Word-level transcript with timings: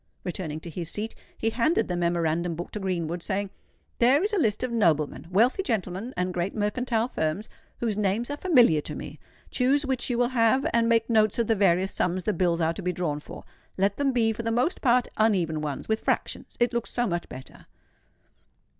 Returning 0.23 0.59
to 0.61 0.69
his 0.71 0.89
seat, 0.89 1.13
he 1.37 1.51
handed 1.51 1.87
the 1.87 1.95
memorandum 1.95 2.55
book 2.55 2.71
to 2.71 2.79
Greenwood, 2.79 3.21
saying, 3.21 3.51
"There 3.99 4.23
is 4.23 4.33
my 4.33 4.39
list 4.39 4.63
of 4.63 4.71
noblemen, 4.71 5.27
wealthy 5.29 5.61
gentlemen, 5.61 6.11
and 6.17 6.33
great 6.33 6.55
mercantile 6.55 7.07
firms, 7.07 7.47
whose 7.77 7.95
names 7.95 8.31
are 8.31 8.37
familiar 8.37 8.81
to 8.81 8.95
me. 8.95 9.19
Choose 9.51 9.85
which 9.85 10.09
you 10.09 10.17
will 10.17 10.29
have; 10.29 10.65
and 10.73 10.89
make 10.89 11.07
notes 11.07 11.37
of 11.37 11.45
the 11.45 11.53
various 11.53 11.91
sums 11.93 12.23
the 12.23 12.33
bills 12.33 12.61
are 12.61 12.73
to 12.73 12.81
be 12.81 12.91
drawn 12.91 13.19
for. 13.19 13.43
Let 13.77 13.97
them 13.97 14.11
be 14.11 14.33
for 14.33 14.41
the 14.41 14.51
most 14.51 14.81
part 14.81 15.07
uneven 15.17 15.61
ones, 15.61 15.87
with 15.87 15.99
fractions: 15.99 16.57
it 16.59 16.73
looks 16.73 16.89
so 16.89 17.05
much 17.05 17.29
better." 17.29 17.67